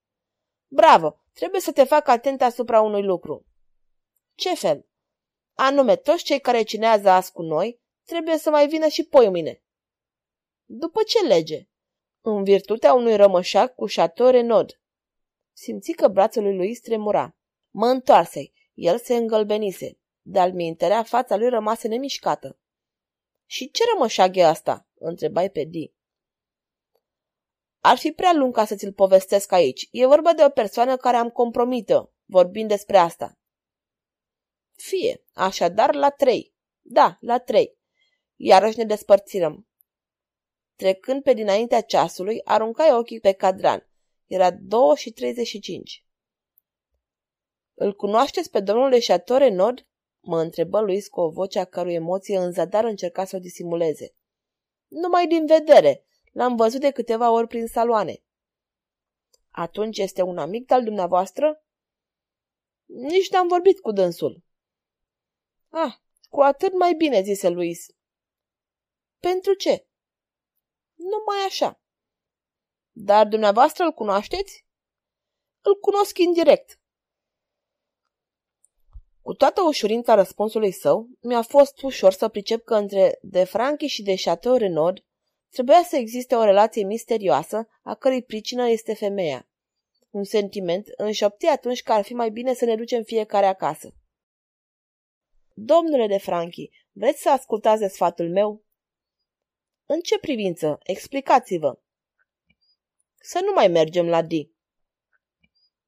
Bravo, 0.68 1.22
trebuie 1.34 1.62
să 1.62 1.72
te 1.72 1.84
fac 1.84 2.08
atent 2.08 2.42
asupra 2.42 2.82
unui 2.82 3.04
lucru. 3.04 3.46
Ce 4.36 4.56
fel? 4.56 4.88
Anume, 5.54 5.96
toți 5.96 6.24
cei 6.24 6.40
care 6.40 6.64
cinează 6.64 7.10
azi 7.10 7.32
cu 7.32 7.42
noi 7.42 7.82
trebuie 8.04 8.38
să 8.38 8.50
mai 8.50 8.68
vină 8.68 8.88
și 8.88 9.04
poi 9.04 9.30
mine. 9.30 9.64
După 10.66 11.04
ce 11.04 11.28
lege? 11.28 11.68
În 12.22 12.44
virtutea 12.44 12.94
unui 12.94 13.16
rămășac 13.16 13.76
cu 13.76 13.86
șator 13.86 14.32
Renaud. 14.32 14.82
Simți 15.54 15.92
că 15.92 16.08
brațul 16.08 16.44
lui 16.44 16.56
lui 16.56 16.76
tremura. 16.76 17.36
Mă 17.70 17.88
întoarsei. 17.88 18.54
El 18.74 19.00
se 19.00 19.16
îngălbenise. 19.16 20.00
De-al 20.22 20.54
minterea, 20.54 21.04
fața 21.04 21.36
lui 21.36 21.50
rămase 21.50 21.88
nemișcată. 21.88 22.60
Și 23.46 23.72
ce 23.72 23.84
rămășag 23.94 24.38
e 24.38 24.44
asta?" 24.44 24.88
întrebai 24.94 25.50
pe 25.50 25.64
Di. 25.64 25.97
Ar 27.90 27.98
fi 27.98 28.12
prea 28.12 28.34
lung 28.34 28.54
ca 28.54 28.66
să 28.66 28.76
ți-l 28.76 28.94
povestesc 28.94 29.52
aici. 29.52 29.88
E 29.92 30.06
vorba 30.06 30.34
de 30.34 30.44
o 30.44 30.50
persoană 30.50 30.98
care 30.98 31.18
am 31.18 31.30
compromită, 31.30 32.14
vorbind 32.26 32.68
despre 32.70 32.98
asta. 32.98 33.40
Fie, 34.76 35.24
așadar 35.34 35.96
la 35.96 36.10
trei. 36.10 36.54
Da, 36.82 37.18
la 37.20 37.40
trei. 37.40 37.78
Iarăși 38.36 38.78
ne 38.78 38.84
despărțirăm. 38.84 39.68
Trecând 40.76 41.24
pe 41.24 41.34
dinaintea 41.34 41.82
ceasului, 41.82 42.42
aruncai 42.44 42.94
ochii 42.94 43.20
pe 43.20 43.32
cadran. 43.32 43.90
Era 44.26 44.52
două 44.52 44.96
și 44.96 45.12
treizeci 45.12 45.48
și 45.48 45.60
cinci. 45.60 46.06
Îl 47.74 47.96
cunoașteți 47.96 48.50
pe 48.50 48.60
domnul 48.60 48.90
Leșatore 48.90 49.50
Nod? 49.50 49.88
mă 50.20 50.42
întrebă 50.42 50.80
Luis 50.80 51.08
cu 51.08 51.20
o 51.20 51.30
voce 51.30 51.60
a 51.60 51.66
cărui 51.66 51.94
emoție 51.94 52.38
în 52.38 52.52
zadar 52.52 52.84
încerca 52.84 53.26
să 53.26 53.36
o 53.36 53.40
disimuleze. 53.40 54.16
Numai 54.88 55.28
din 55.28 55.46
vedere. 55.46 56.02
L-am 56.38 56.56
văzut 56.56 56.80
de 56.80 56.92
câteva 56.92 57.32
ori 57.32 57.48
prin 57.48 57.68
saloane. 57.68 58.24
Atunci 59.50 59.98
este 59.98 60.22
un 60.22 60.38
amic 60.38 60.72
al 60.72 60.84
dumneavoastră? 60.84 61.64
Nici 62.86 63.30
n-am 63.30 63.48
vorbit 63.48 63.80
cu 63.80 63.92
dânsul. 63.92 64.44
Ah, 65.70 65.94
cu 66.30 66.42
atât 66.42 66.74
mai 66.74 66.94
bine, 66.94 67.22
zise 67.22 67.50
Luis. 67.50 67.86
Pentru 69.20 69.54
ce? 69.54 69.88
Numai 70.94 71.46
așa. 71.46 71.82
Dar 72.92 73.28
dumneavoastră 73.28 73.84
îl 73.84 73.92
cunoașteți? 73.92 74.66
Îl 75.62 75.80
cunosc 75.80 76.18
indirect. 76.18 76.80
Cu 79.22 79.34
toată 79.34 79.62
ușurința 79.62 80.14
răspunsului 80.14 80.72
său, 80.72 81.10
mi-a 81.22 81.42
fost 81.42 81.82
ușor 81.82 82.12
să 82.12 82.28
pricep 82.28 82.64
că 82.64 82.76
între 82.76 83.20
de 83.22 83.44
Franchi 83.44 83.86
și 83.86 84.04
de 84.04 84.16
Chateau 84.16 84.56
Renaud 84.56 85.06
trebuia 85.50 85.84
să 85.84 85.96
existe 85.96 86.36
o 86.36 86.44
relație 86.44 86.84
misterioasă, 86.84 87.68
a 87.82 87.96
cărei 87.96 88.24
pricină 88.24 88.70
este 88.70 88.94
femeia. 88.94 89.50
Un 90.10 90.24
sentiment 90.24 90.88
înșopti 90.98 91.46
atunci 91.46 91.84
că 91.84 91.94
ar 91.94 92.04
fi 92.04 92.14
mai 92.14 92.30
bine 92.30 92.54
să 92.54 92.66
ne 92.66 92.76
ducem 92.76 93.04
fiecare 93.04 93.46
acasă. 93.46 93.94
Domnule 95.54 96.08
de 96.08 96.18
Franchi, 96.18 96.70
vreți 96.92 97.22
să 97.22 97.30
ascultați 97.30 97.80
de 97.80 97.88
sfatul 97.88 98.30
meu? 98.30 98.66
În 99.86 100.00
ce 100.00 100.20
privință? 100.20 100.80
Explicați-vă. 100.84 101.80
Să 103.16 103.40
nu 103.46 103.52
mai 103.54 103.68
mergem 103.68 104.08
la 104.08 104.22
D. 104.22 104.32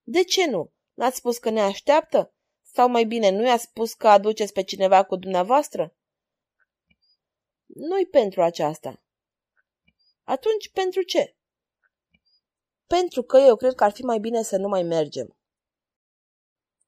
De 0.03 0.23
ce 0.23 0.49
nu? 0.49 0.71
N-ați 0.93 1.17
spus 1.17 1.37
că 1.37 1.49
ne 1.49 1.61
așteaptă? 1.61 2.33
Sau 2.61 2.89
mai 2.89 3.03
bine, 3.03 3.29
nu 3.29 3.45
i-a 3.45 3.57
spus 3.57 3.93
că 3.93 4.07
aduceți 4.07 4.53
pe 4.53 4.63
cineva 4.63 5.03
cu 5.03 5.15
dumneavoastră? 5.15 5.95
Nu-i 7.65 8.05
pentru 8.05 8.41
aceasta. 8.41 9.03
Atunci 10.29 10.69
pentru 10.69 11.01
ce? 11.01 11.35
Pentru 12.87 13.23
că 13.23 13.37
eu 13.37 13.55
cred 13.55 13.73
că 13.73 13.83
ar 13.83 13.91
fi 13.91 14.01
mai 14.01 14.19
bine 14.19 14.41
să 14.41 14.57
nu 14.57 14.67
mai 14.67 14.83
mergem. 14.83 15.37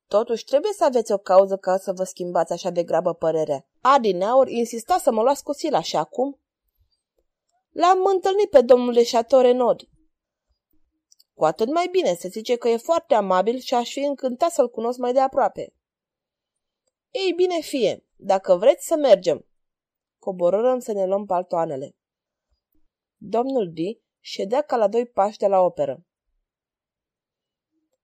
Totuși 0.08 0.46
trebuie 0.46 0.74
să 0.74 0.84
aveți 0.84 1.12
o 1.12 1.18
cauză 1.18 1.58
ca 1.58 1.78
să 1.78 1.94
vă 1.94 2.04
schimbați 2.04 2.54
așa 2.54 2.70
de 2.70 2.84
grabă 2.84 3.14
părerea. 3.14 3.66
Adineaur 3.82 4.48
insista 4.48 4.98
să 4.98 5.12
mă 5.12 5.22
luați 5.22 5.44
cu 5.44 5.54
sila 5.54 5.82
și 5.82 5.96
acum 5.96 6.40
L-am 7.70 8.06
întâlnit 8.06 8.50
pe 8.50 8.62
domnul 8.62 9.04
Chateau 9.12 9.42
Renaud. 9.42 9.82
Cu 11.34 11.46
atât 11.46 11.70
mai 11.70 11.88
bine, 11.88 12.14
se 12.14 12.28
zice 12.28 12.56
că 12.56 12.70
e 12.70 12.78
foarte 12.78 13.14
amabil 13.14 13.60
și 13.60 13.74
aș 13.74 13.92
fi 13.92 14.00
încântat 14.00 14.52
să-l 14.52 14.70
cunosc 14.70 14.98
mai 14.98 15.14
de 15.14 15.20
aproape. 15.20 15.74
Ei 17.12 17.34
bine 17.34 17.60
fie, 17.60 18.06
dacă 18.16 18.56
vreți 18.56 18.88
să 18.88 18.96
mergem. 18.96 19.48
Coborărăm 20.20 20.80
să 20.80 20.92
ne 20.92 21.06
luăm 21.06 21.26
paltoanele. 21.26 21.96
Domnul 23.24 23.72
D 23.74 23.78
ședea 24.20 24.62
ca 24.62 24.76
la 24.76 24.88
doi 24.88 25.06
pași 25.06 25.38
de 25.38 25.48
la 25.48 25.60
operă. 25.60 26.06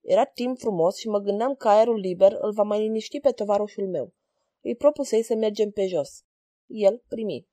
Era 0.00 0.24
timp 0.24 0.58
frumos 0.58 0.96
și 0.96 1.08
mă 1.08 1.18
gândeam 1.18 1.54
că 1.54 1.68
aerul 1.68 1.98
liber 1.98 2.32
îl 2.32 2.52
va 2.52 2.62
mai 2.62 2.80
liniști 2.80 3.20
pe 3.20 3.30
tovaroșul 3.30 3.88
meu. 3.88 4.14
Îi 4.60 4.76
propusei 4.76 5.22
să 5.22 5.34
mergem 5.34 5.70
pe 5.70 5.86
jos. 5.86 6.24
El 6.66 7.02
primi. 7.08 7.47